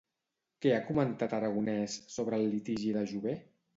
[0.65, 3.37] Què ha comentat Aragonès sobre el litigi de Jové?